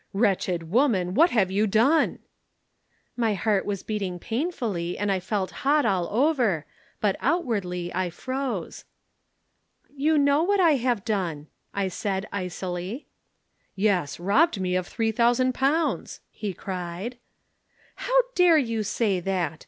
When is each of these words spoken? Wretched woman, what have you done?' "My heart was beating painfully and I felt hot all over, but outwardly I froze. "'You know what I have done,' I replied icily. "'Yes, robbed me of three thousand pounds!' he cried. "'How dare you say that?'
Wretched 0.13 0.71
woman, 0.71 1.13
what 1.13 1.29
have 1.29 1.51
you 1.51 1.67
done?' 1.67 2.17
"My 3.15 3.35
heart 3.35 3.67
was 3.67 3.83
beating 3.83 4.17
painfully 4.17 4.97
and 4.97 5.11
I 5.11 5.19
felt 5.19 5.51
hot 5.61 5.85
all 5.85 6.07
over, 6.09 6.65
but 6.99 7.15
outwardly 7.19 7.93
I 7.93 8.09
froze. 8.09 8.83
"'You 9.95 10.17
know 10.17 10.41
what 10.41 10.59
I 10.59 10.77
have 10.77 11.05
done,' 11.05 11.49
I 11.71 11.83
replied 11.83 12.27
icily. 12.31 13.05
"'Yes, 13.75 14.19
robbed 14.19 14.59
me 14.59 14.75
of 14.75 14.87
three 14.87 15.11
thousand 15.11 15.53
pounds!' 15.53 16.19
he 16.31 16.51
cried. 16.51 17.19
"'How 17.97 18.21
dare 18.33 18.57
you 18.57 18.81
say 18.81 19.19
that?' 19.19 19.59